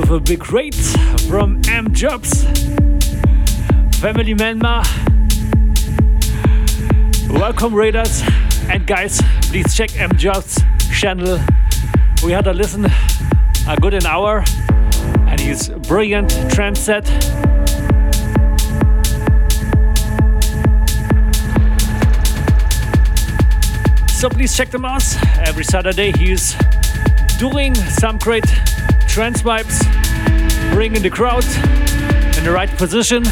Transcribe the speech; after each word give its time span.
with 0.00 0.10
a 0.10 0.20
big 0.20 0.52
rate 0.52 0.74
from 1.28 1.60
M 1.68 1.92
Jobs, 1.92 2.44
family 4.00 4.34
member. 4.34 4.82
Welcome, 7.28 7.74
Raiders. 7.74 8.22
And 8.68 8.86
guys, 8.86 9.20
please 9.42 9.74
check 9.74 9.98
M 9.98 10.10
Jobs 10.16 10.60
channel. 10.92 11.40
We 12.24 12.32
had 12.32 12.46
a 12.46 12.52
listen 12.52 12.84
a 12.86 13.76
good 13.80 13.94
an 13.94 14.06
hour, 14.06 14.44
and 15.26 15.40
he's 15.40 15.68
brilliant 15.68 16.30
trance 16.50 16.78
set. 16.78 17.06
So 24.10 24.28
please 24.28 24.56
check 24.56 24.70
them 24.70 24.84
out. 24.84 25.04
Every 25.38 25.64
Saturday 25.64 26.12
he's 26.12 26.54
doing 27.38 27.74
some 27.74 28.18
great 28.18 28.46
trance 29.08 29.42
vibes, 29.42 29.82
bringing 30.72 31.02
the 31.02 31.10
crowd 31.10 31.44
in 32.36 32.44
the 32.44 32.52
right 32.52 32.70
position 32.76 33.24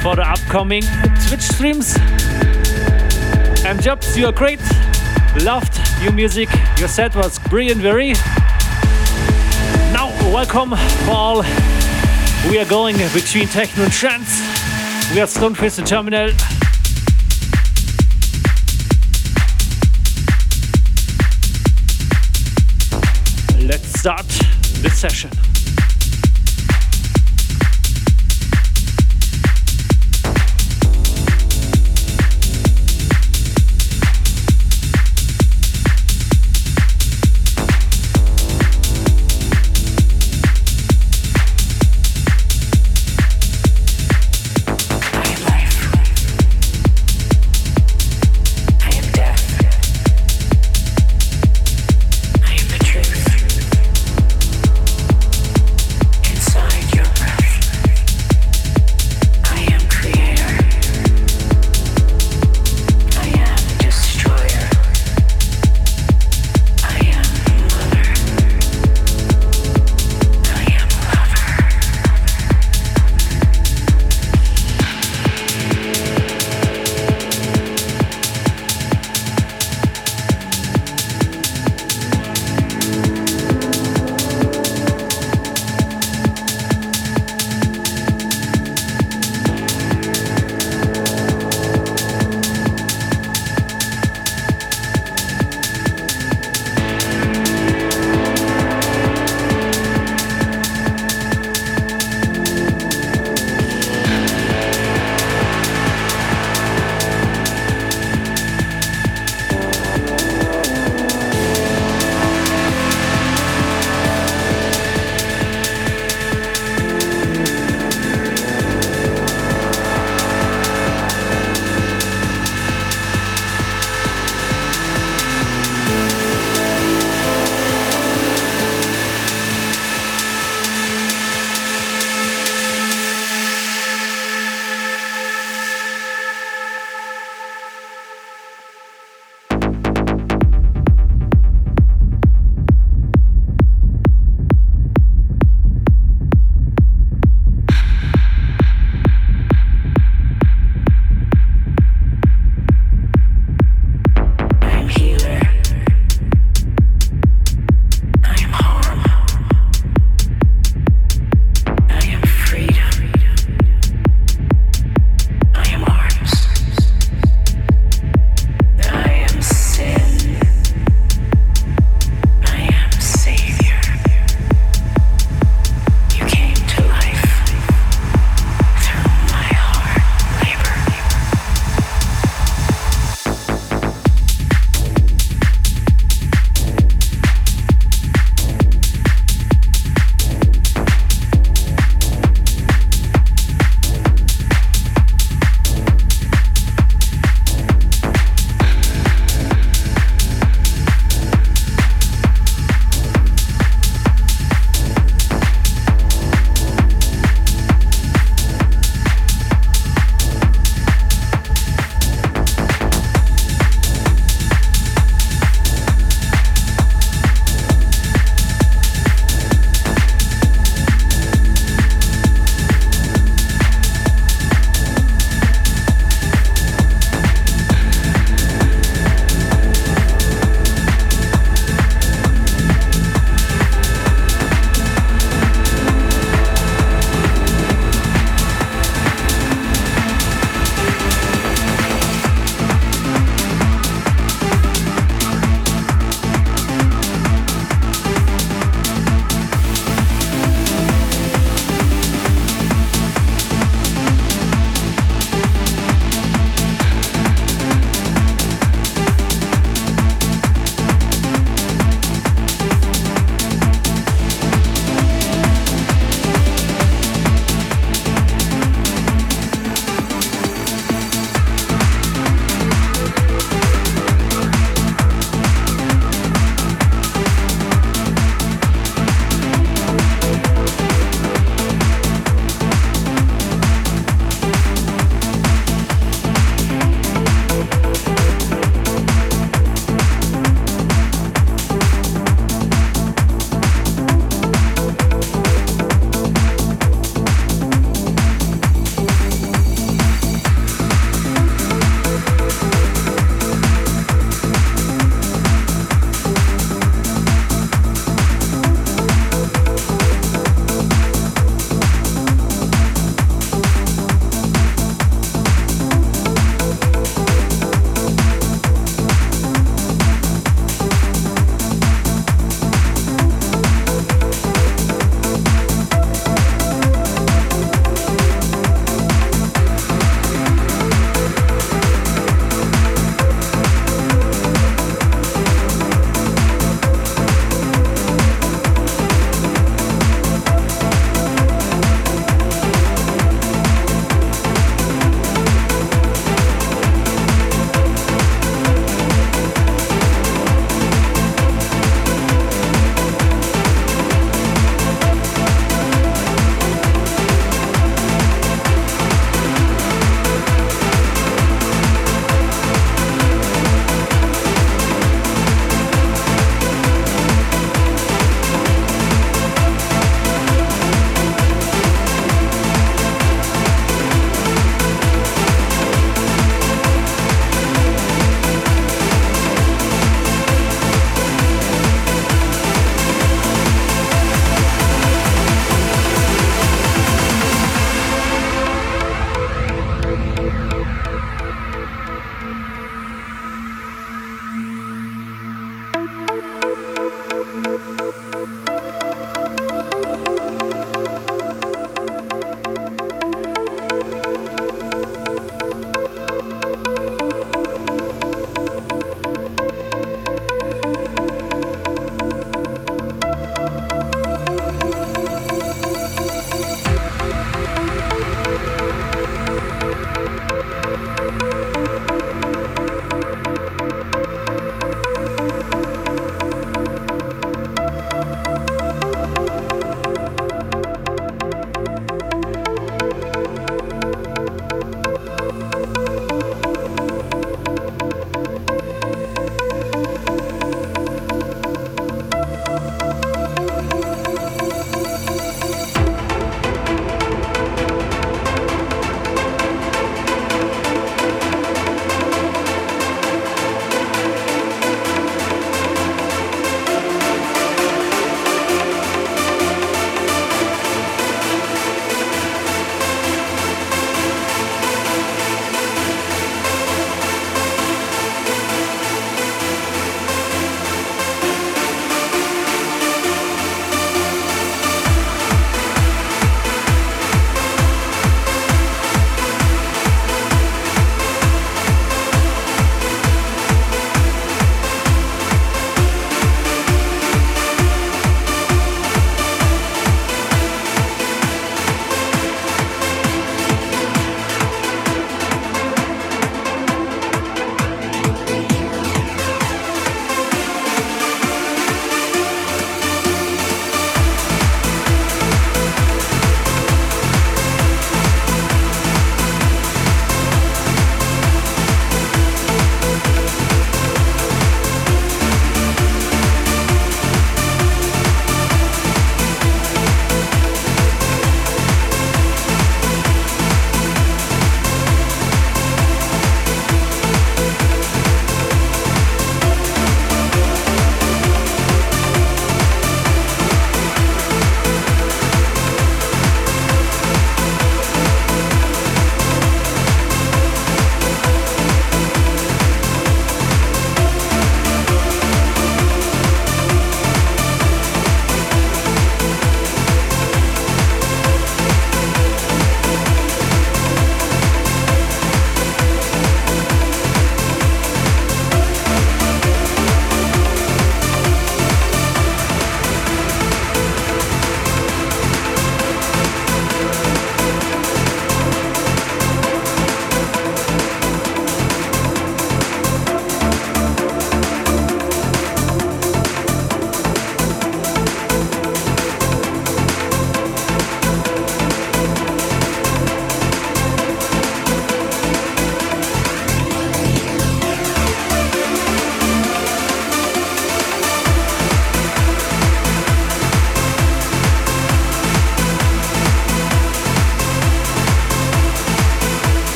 for 0.00 0.16
the 0.16 0.24
upcoming 0.26 0.82
Twitch 1.26 1.42
streams. 1.42 1.96
M 3.66 3.78
Jobs, 3.78 4.16
you 4.16 4.26
are 4.26 4.32
great. 4.32 4.60
Loved 5.42 5.78
your 6.02 6.12
music. 6.12 6.48
Your 6.78 6.88
set 6.88 7.14
was 7.14 7.38
brilliant, 7.38 7.80
very. 7.80 8.12
Now, 9.92 10.08
welcome 10.32 10.70
for 11.04 11.10
all. 11.10 11.42
We 12.48 12.58
are 12.58 12.64
going 12.64 12.96
between 13.12 13.48
techno 13.48 13.84
and 13.84 13.92
trance. 13.92 14.40
We 15.12 15.20
are 15.20 15.26
Stonefist 15.26 15.78
and 15.78 15.86
Terminal. 15.86 16.30
Start 24.00 24.26
this 24.80 24.98
session. 24.98 25.49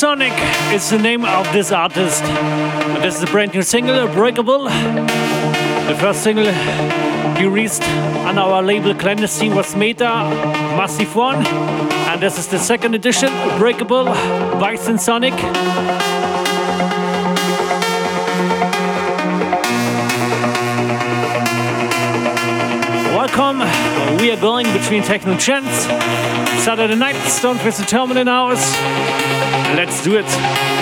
Sonic 0.00 0.32
is 0.72 0.88
the 0.88 0.96
name 0.96 1.26
of 1.26 1.52
this 1.52 1.70
artist. 1.70 2.22
This 3.02 3.18
is 3.18 3.22
a 3.22 3.26
brand 3.26 3.52
new 3.52 3.60
single, 3.60 4.08
Breakable. 4.08 4.64
The 4.64 5.96
first 6.00 6.22
single 6.22 6.50
he 7.36 7.44
released 7.44 7.82
on 8.24 8.38
our 8.38 8.62
label 8.62 8.94
Clandestine 8.94 9.54
was 9.54 9.76
Meta 9.76 10.08
Massive 10.74 11.14
One. 11.14 11.46
And 12.08 12.18
this 12.18 12.38
is 12.38 12.46
the 12.46 12.58
second 12.58 12.94
edition, 12.94 13.28
Breakable, 13.58 14.06
Bison 14.58 14.96
Sonic. 14.96 15.34
We 24.20 24.30
are 24.30 24.36
going 24.40 24.70
between 24.74 25.02
techno 25.02 25.34
chants. 25.38 25.84
Saturday 26.62 26.94
night, 26.94 27.14
Stonefist 27.14 27.78
the 27.78 27.86
Terminal 27.86 28.28
Hours. 28.28 28.60
Let's 29.74 30.04
do 30.04 30.18
it. 30.18 30.79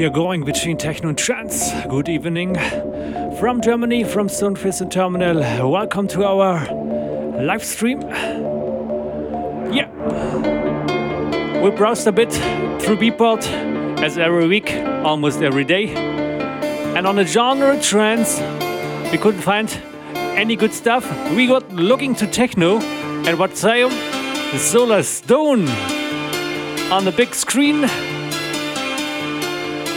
We 0.00 0.06
are 0.06 0.08
going 0.08 0.42
between 0.44 0.78
techno 0.78 1.10
and 1.10 1.18
trance. 1.18 1.70
Good 1.86 2.08
evening 2.08 2.54
from 3.38 3.60
Germany, 3.60 4.02
from 4.02 4.28
Stonefist 4.28 4.80
and 4.80 4.90
Terminal. 4.90 5.70
Welcome 5.70 6.08
to 6.08 6.24
our 6.24 6.64
live 7.42 7.62
stream. 7.62 8.00
Yeah, 9.70 9.90
we 11.60 11.70
browsed 11.72 12.06
a 12.06 12.12
bit 12.12 12.32
through 12.80 12.96
Beatport 12.96 13.46
as 14.02 14.16
every 14.16 14.48
week, 14.48 14.72
almost 15.04 15.42
every 15.42 15.64
day. 15.64 15.88
And 16.96 17.06
on 17.06 17.16
the 17.16 17.26
genre 17.26 17.78
trance, 17.82 18.40
we 19.12 19.18
couldn't 19.18 19.42
find 19.42 19.68
any 20.14 20.56
good 20.56 20.72
stuff. 20.72 21.04
We 21.32 21.46
got 21.46 21.70
looking 21.72 22.14
to 22.14 22.26
techno 22.26 22.78
and 22.78 23.38
what 23.38 23.54
say 23.54 23.82
Solarstone 24.52 25.68
on 26.90 27.04
the 27.04 27.12
big 27.12 27.34
screen. 27.34 27.86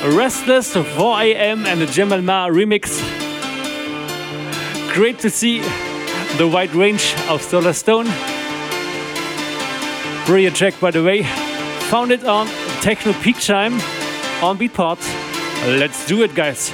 Restless 0.05 0.75
4 0.75 1.21
AM 1.21 1.65
and 1.65 1.79
the 1.79 1.85
Jamal 1.85 2.21
Ma 2.21 2.49
remix. 2.49 2.99
Great 4.93 5.17
to 5.19 5.29
see 5.29 5.61
the 6.37 6.45
wide 6.45 6.75
range 6.75 7.13
of 7.29 7.41
Solarstone. 7.41 8.07
Brilliant 10.25 10.57
track, 10.57 10.77
by 10.81 10.91
the 10.91 11.01
way. 11.01 11.23
Found 11.89 12.11
it 12.11 12.25
on 12.25 12.47
Techno 12.81 13.13
Peak 13.21 13.39
Time 13.39 13.75
on 14.43 14.57
Beatport. 14.57 14.99
Let's 15.79 16.05
do 16.05 16.21
it, 16.23 16.35
guys. 16.35 16.69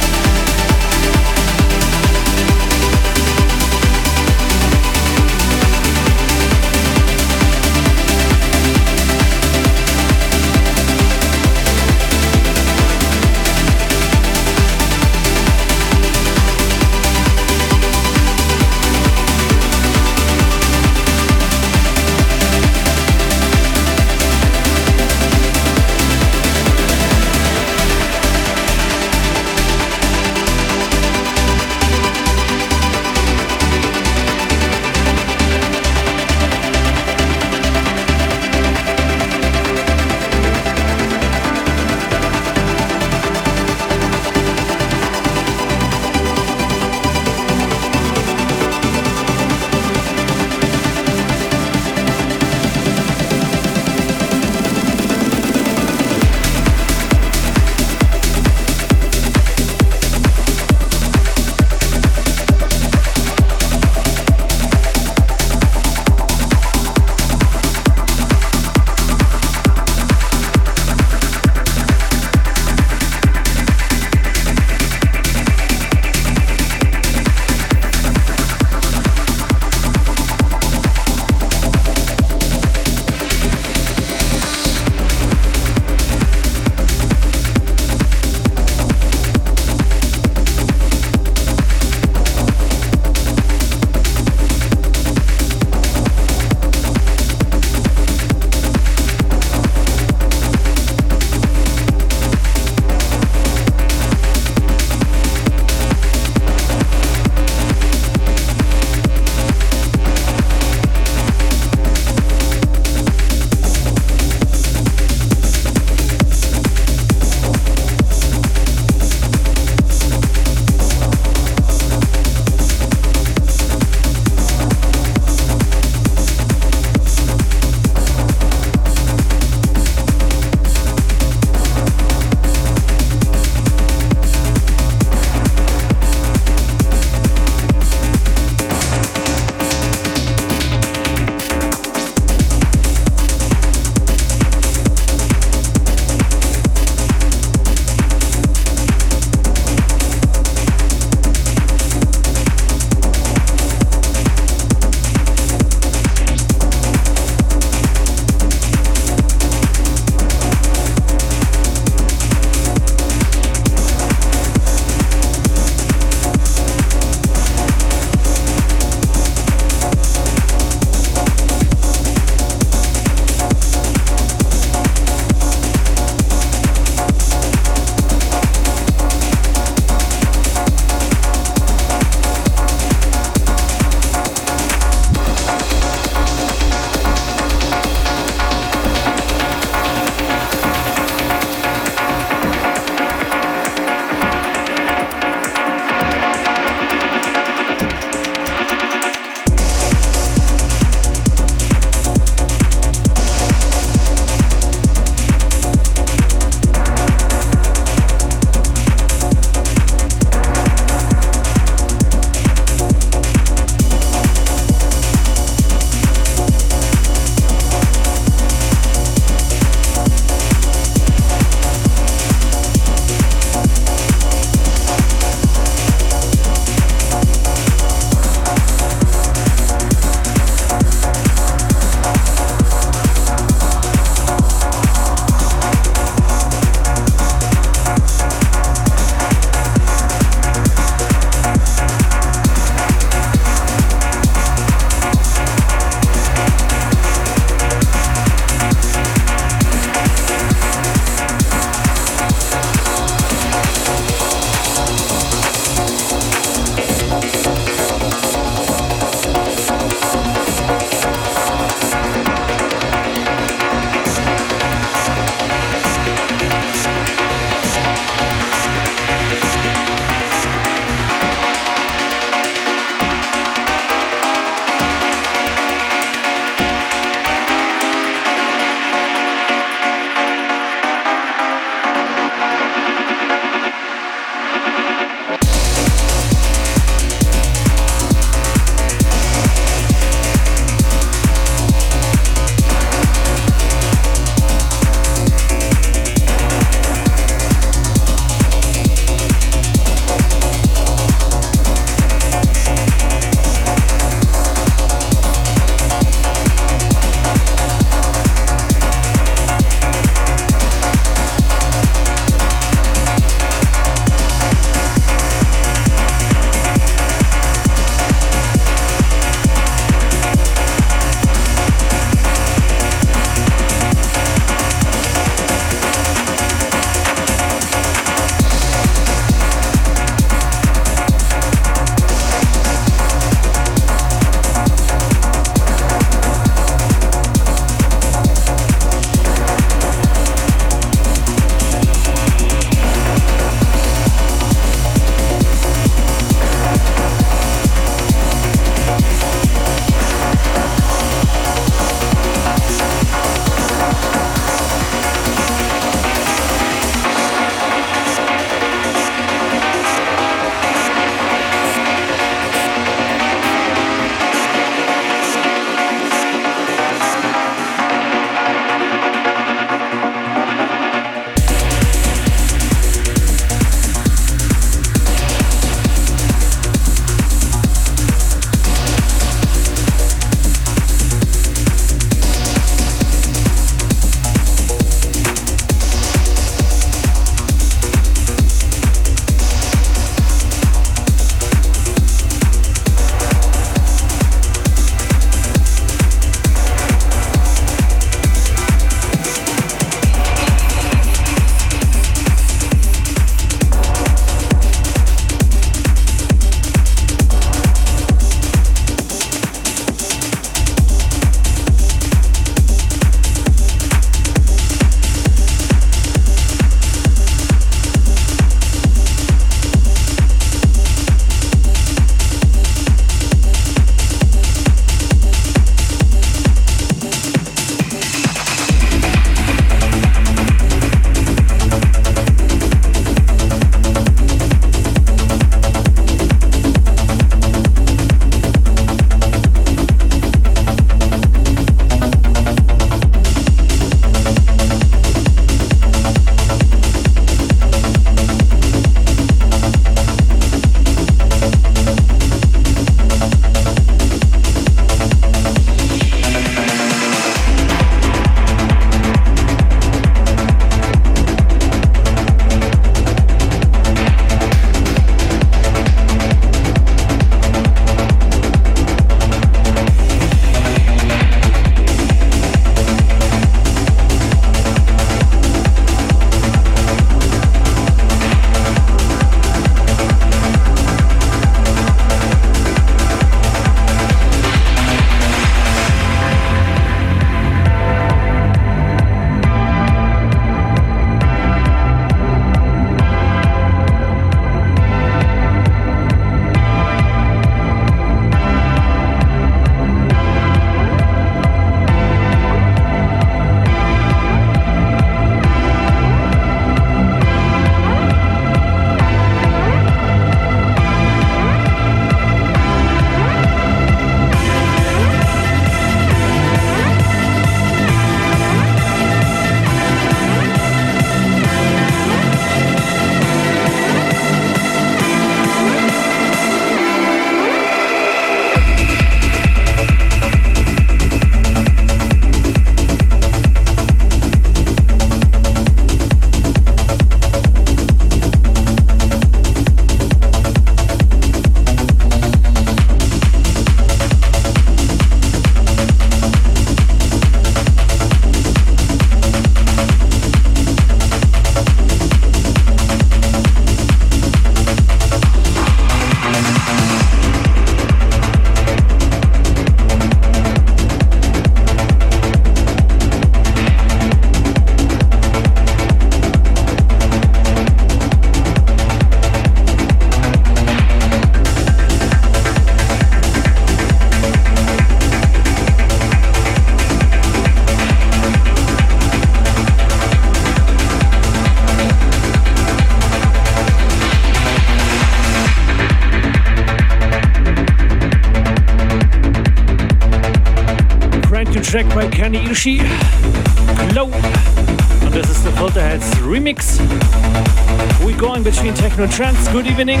Techno 598.98 599.16
trance. 599.16 599.48
Good 599.52 599.66
evening. 599.68 600.00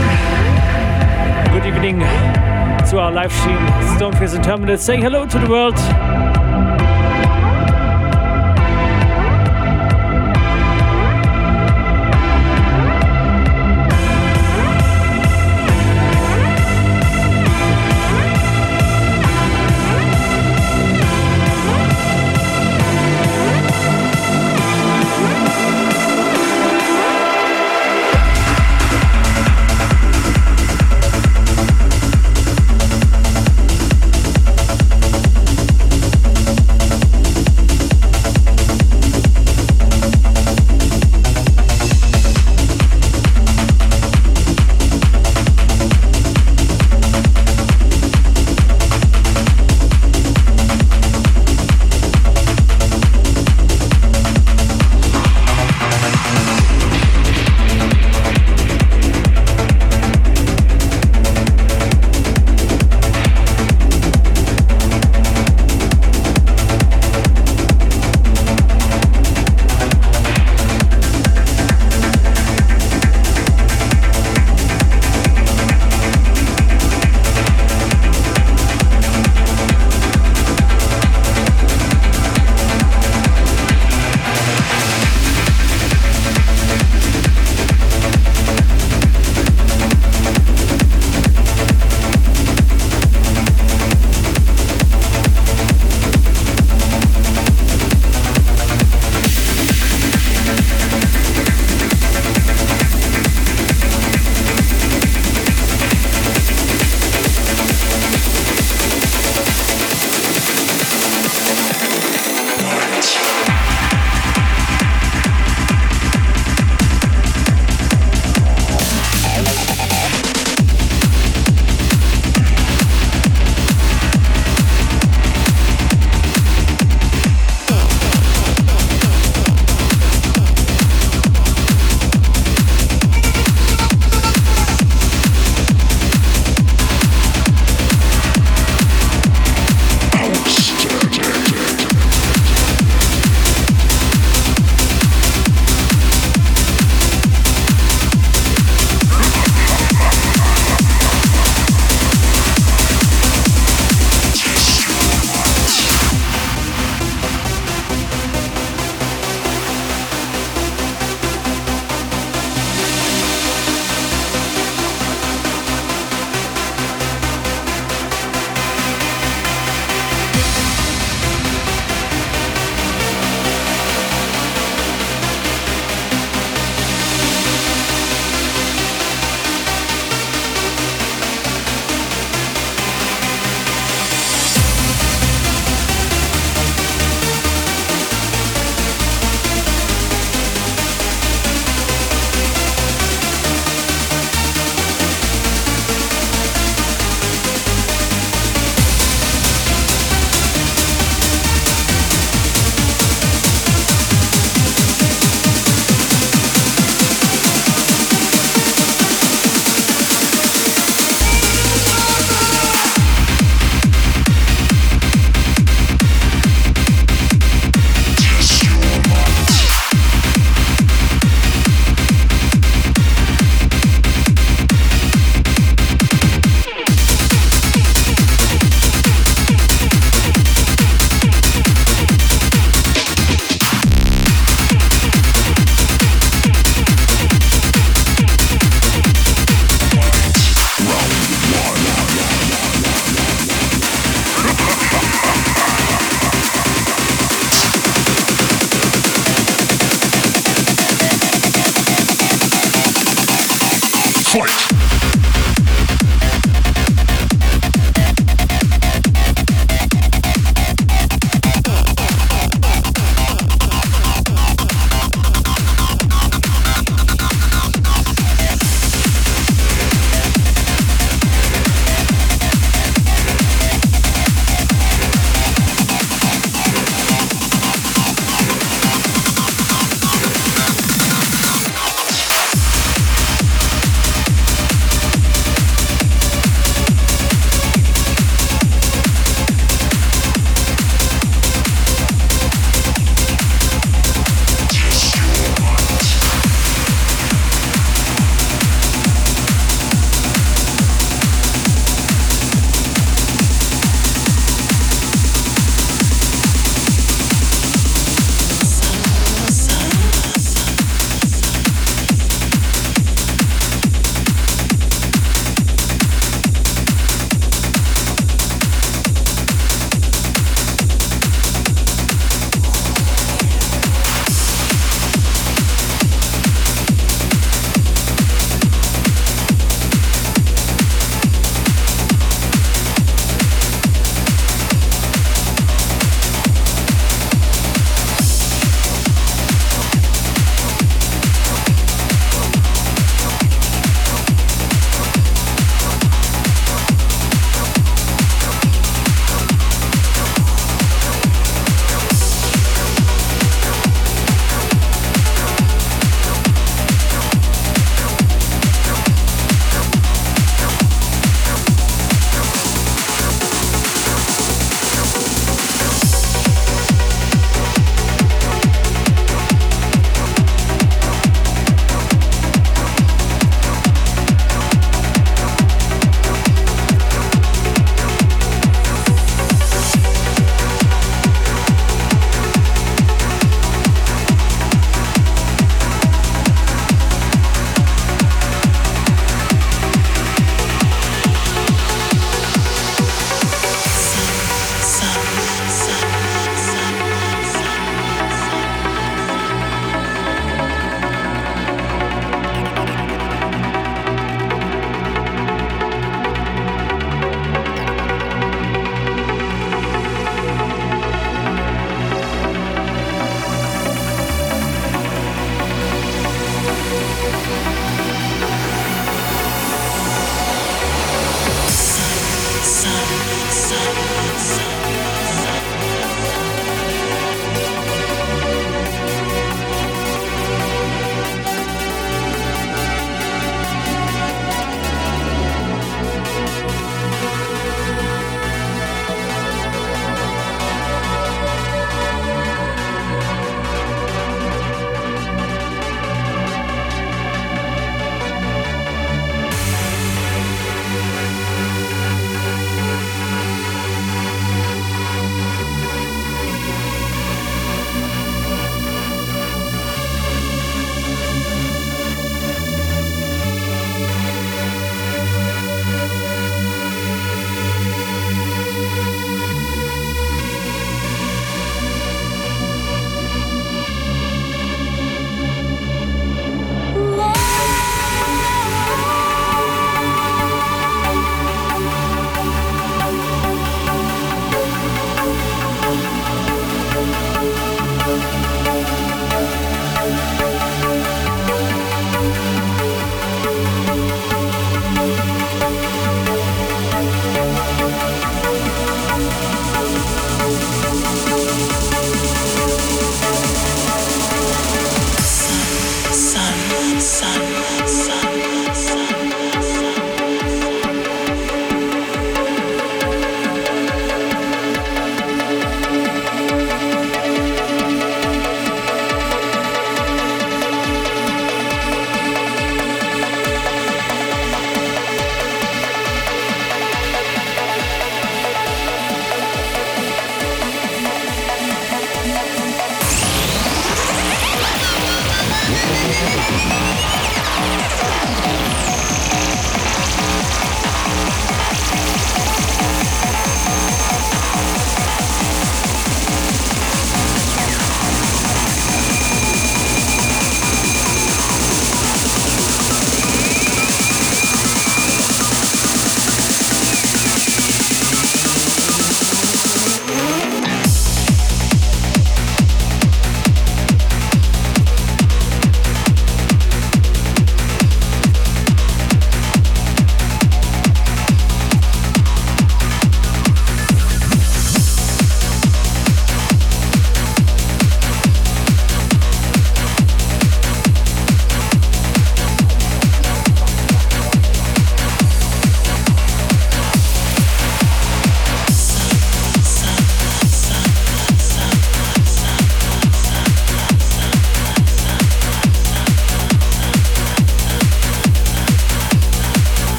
Good 1.52 1.66
evening 1.66 2.00
to 2.90 2.98
our 2.98 3.12
live 3.12 3.32
stream, 3.32 3.58
Stoneface 3.96 4.34
and 4.34 4.42
Terminal. 4.42 4.76
Say 4.76 4.96
hello 4.96 5.24
to 5.24 5.38
the 5.38 5.48
world. 5.48 6.07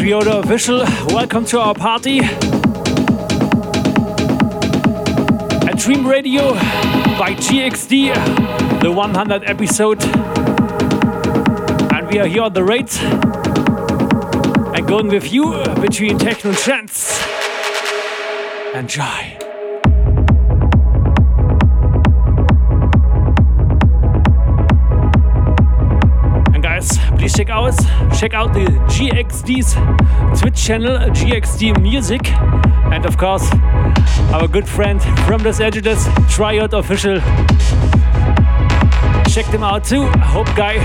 Triodo 0.00 0.42
Official, 0.42 0.78
welcome 1.14 1.44
to 1.44 1.60
our 1.60 1.74
party. 1.74 2.20
At 5.68 5.76
Dream 5.76 6.06
Radio 6.06 6.54
by 7.18 7.34
GXD, 7.34 8.80
the 8.80 8.90
100 8.90 9.44
episode. 9.44 10.02
And 11.92 12.08
we 12.08 12.18
are 12.18 12.26
here 12.26 12.44
on 12.44 12.54
the 12.54 12.64
rate 12.64 12.98
and 14.74 14.88
going 14.88 15.08
with 15.08 15.30
you 15.30 15.62
between 15.82 16.16
techno 16.16 16.54
trance. 16.54 17.22
Enjoy. 18.74 19.29
Check 28.20 28.34
out 28.34 28.52
the 28.52 28.66
GXD's 28.92 29.72
Twitch 30.38 30.62
channel, 30.62 30.98
GXD 31.08 31.80
Music, 31.80 32.30
and 32.92 33.06
of 33.06 33.16
course 33.16 33.50
our 34.34 34.46
good 34.46 34.68
friend 34.68 35.00
from 35.26 35.42
Los 35.42 35.58
Angeles, 35.58 36.06
Triod 36.28 36.74
Official. 36.74 37.18
Check 39.32 39.50
them 39.50 39.62
out 39.62 39.84
too. 39.84 40.04
Hope 40.18 40.54
guy, 40.54 40.76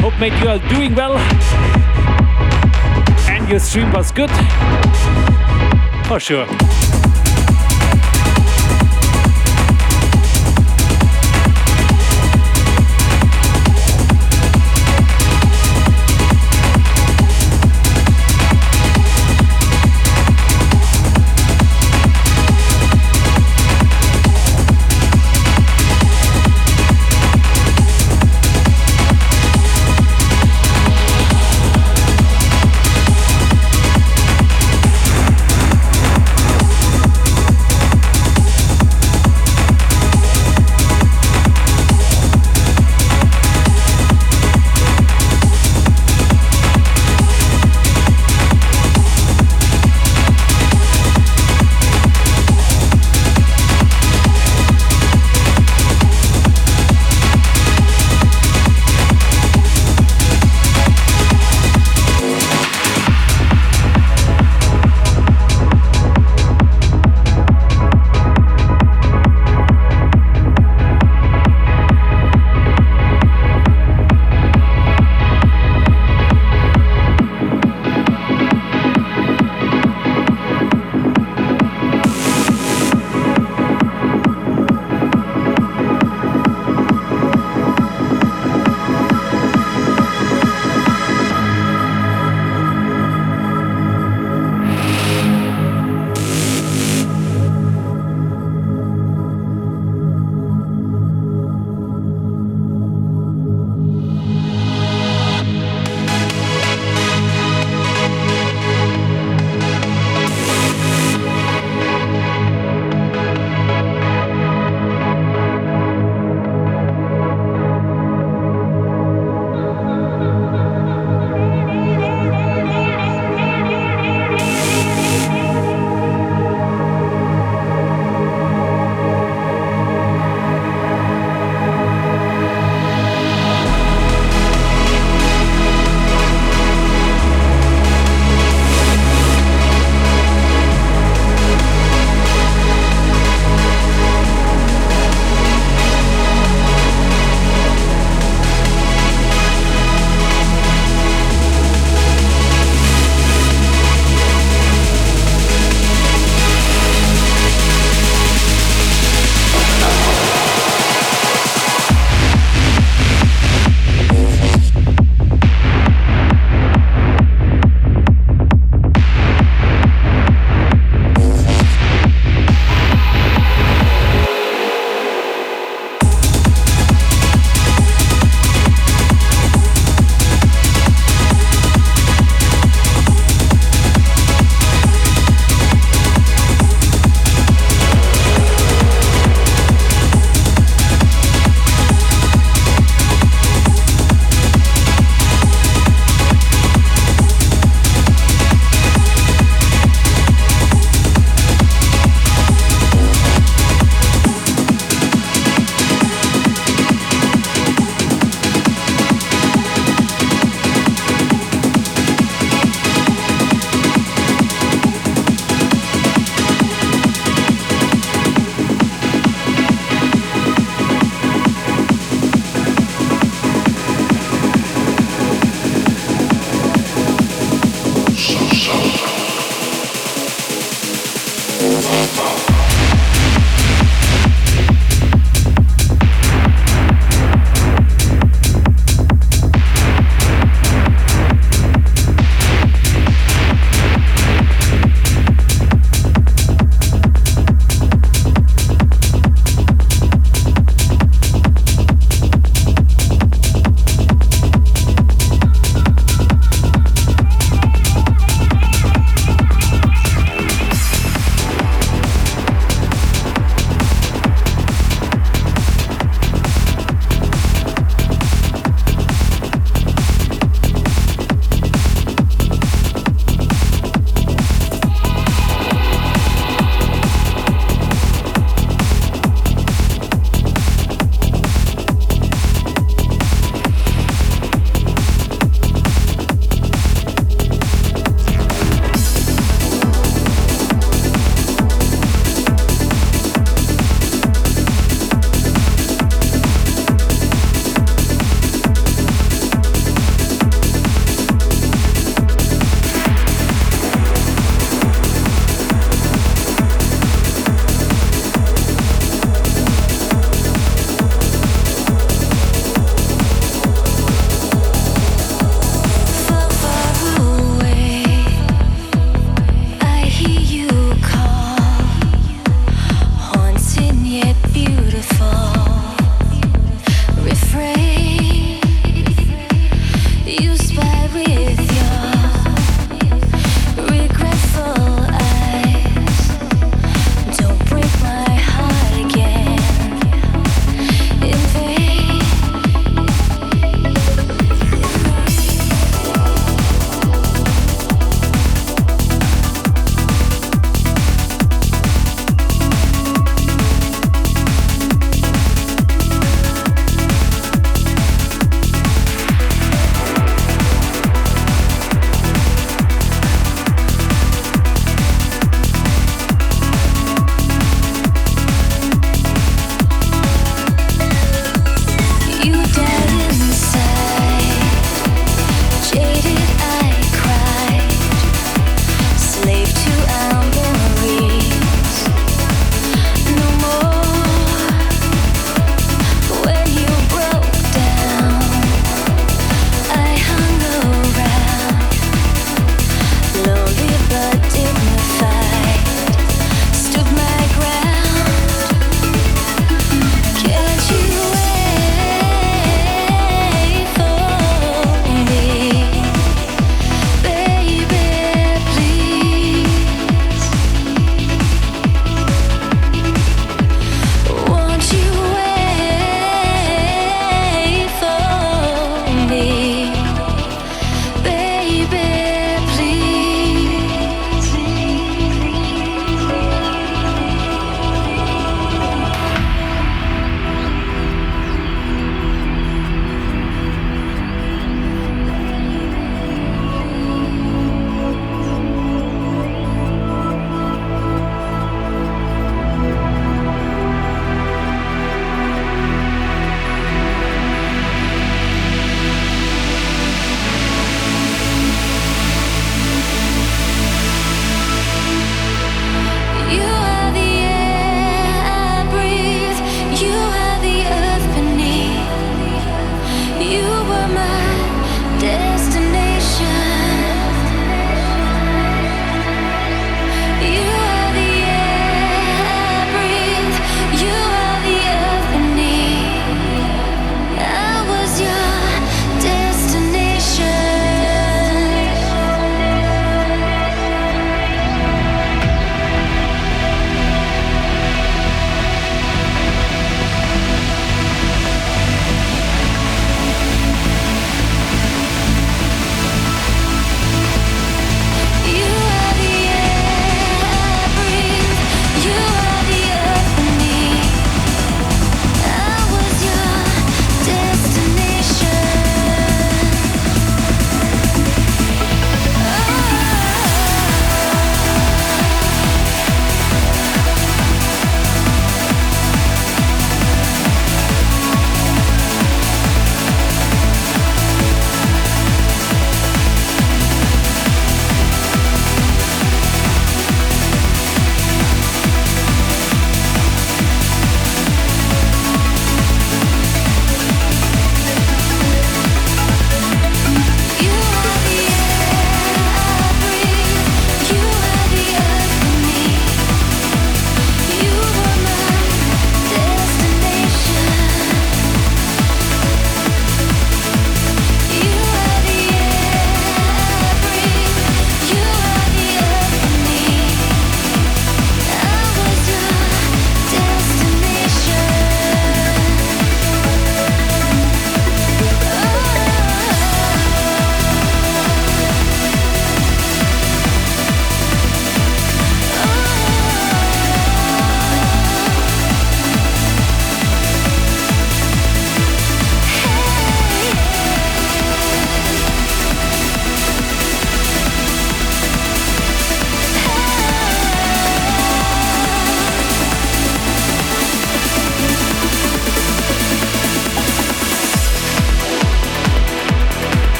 hope 0.00 0.18
mate 0.18 0.32
you 0.40 0.48
are 0.48 0.60
doing 0.70 0.94
well, 0.94 1.18
and 3.28 3.46
your 3.50 3.60
stream 3.60 3.92
was 3.92 4.10
good 4.10 4.30
for 6.06 6.18
sure. 6.18 6.46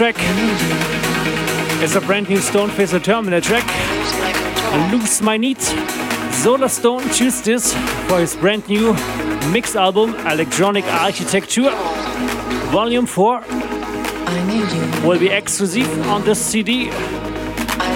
Track 0.00 0.16
is 1.82 1.94
a 1.94 2.00
brand 2.00 2.26
new 2.26 2.38
Stoneface 2.38 2.98
Terminal 3.04 3.38
track. 3.42 3.66
Lose 4.90 5.20
My 5.20 5.36
Need. 5.36 5.58
Solarstone 6.40 7.02
choose 7.14 7.42
this 7.42 7.74
for 8.08 8.18
his 8.18 8.34
brand 8.34 8.66
new 8.66 8.94
mix 9.52 9.76
album 9.76 10.14
Electronic 10.26 10.86
Architecture. 10.86 11.68
Volume 12.72 13.04
4 13.04 13.42
will 15.06 15.18
be 15.18 15.28
exclusive 15.28 16.06
on 16.06 16.24
this 16.24 16.42
CD, 16.42 16.88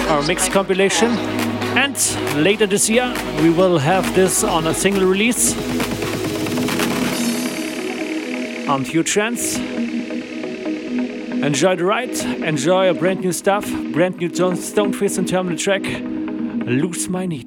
our 0.07 0.21
mix 0.27 0.47
compilation. 0.47 1.09
And 1.75 1.97
later 2.35 2.67
this 2.67 2.87
year, 2.87 3.11
we 3.41 3.49
will 3.49 3.79
have 3.79 4.13
this 4.13 4.43
on 4.43 4.67
a 4.67 4.75
single 4.75 5.07
release 5.07 5.57
on 8.69 8.85
Pure 8.85 9.05
Trance. 9.05 9.57
Enjoy 11.45 11.75
the 11.75 11.85
ride, 11.85 12.17
enjoy 12.43 12.91
brand 12.95 13.19
new 13.19 13.31
stuff, 13.31 13.69
brand 13.93 14.17
new 14.17 14.29
Stoneface 14.29 15.19
and 15.19 15.27
Terminal 15.27 15.55
track, 15.55 15.83
Lose 15.83 17.07
My 17.07 17.27
Needs. 17.27 17.44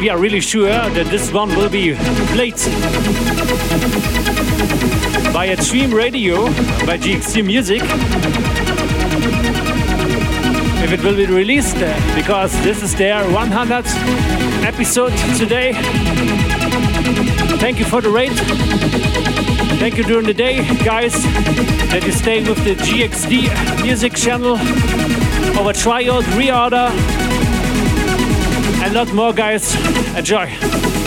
We 0.00 0.10
are 0.10 0.18
really 0.18 0.40
sure 0.40 0.68
that 0.68 1.06
this 1.10 1.32
one 1.32 1.48
will 1.56 1.68
be 1.68 1.94
played 2.34 2.54
by 5.34 5.46
a 5.46 5.60
stream 5.60 5.92
radio 5.92 6.46
by 6.86 6.98
GXD 6.98 7.44
Music. 7.44 7.82
If 10.84 10.92
it 10.92 11.02
will 11.02 11.16
be 11.16 11.26
released, 11.26 11.78
uh, 11.78 12.14
because 12.14 12.52
this 12.62 12.80
is 12.84 12.94
their 12.94 13.24
100th 13.24 13.92
episode 14.64 15.12
today. 15.36 15.72
Thank 17.58 17.80
you 17.80 17.84
for 17.84 18.00
the 18.00 18.10
rate. 18.10 18.38
Thank 19.80 19.96
you 19.96 20.04
during 20.04 20.26
the 20.26 20.34
day, 20.34 20.58
guys, 20.84 21.12
that 21.90 22.04
you 22.06 22.12
stay 22.12 22.40
with 22.48 22.62
the 22.64 22.76
GXD 22.76 23.82
Music 23.82 24.14
channel 24.14 24.56
over 25.58 25.72
tryout, 25.72 26.22
reorder, 26.38 26.88
and 28.82 28.94
lot 28.94 29.12
more, 29.12 29.32
guys. 29.32 29.74
Enjoy. 30.16 30.97